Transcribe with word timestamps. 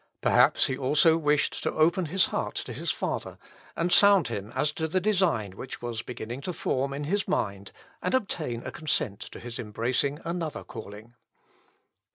Perhaps 0.21 0.65
he 0.65 0.75
also 0.75 1.15
wished 1.15 1.61
to 1.61 1.73
open 1.73 2.05
his 2.05 2.25
heart 2.33 2.55
to 2.55 2.73
his 2.73 2.89
father, 2.89 3.37
and 3.75 3.93
sound 3.93 4.29
him 4.29 4.51
as 4.55 4.71
to 4.71 4.87
the 4.87 4.99
design 4.99 5.51
which 5.51 5.79
was 5.79 6.01
beginning 6.01 6.41
to 6.41 6.53
form 6.53 6.91
in 6.91 7.03
his 7.03 7.27
mind, 7.27 7.71
and 8.01 8.15
obtain 8.15 8.65
a 8.65 8.71
consent 8.71 9.19
to 9.19 9.39
his 9.39 9.59
embracing 9.59 10.17
another 10.25 10.63
calling. 10.63 11.13